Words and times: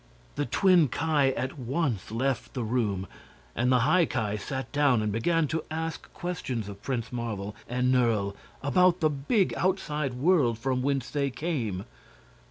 The 0.33 0.47
twin 0.47 0.87
Ki 0.87 1.27
at 1.35 1.59
once 1.59 2.09
left 2.11 2.55
the 2.55 2.63
room, 2.63 3.05
and 3.55 3.71
the 3.71 3.81
High 3.81 4.07
Ki 4.07 4.35
sat 4.35 4.71
down 4.71 4.99
and 4.99 5.11
began 5.11 5.47
to 5.49 5.63
ask 5.69 6.11
questions 6.11 6.67
of 6.67 6.81
Prince 6.81 7.11
Marvel 7.11 7.55
and 7.69 7.91
Nerle 7.93 8.35
about 8.63 8.99
the 8.99 9.11
big 9.11 9.53
outside 9.55 10.15
world 10.15 10.57
from 10.57 10.81
whence 10.81 11.11
they 11.11 11.29
came. 11.29 11.85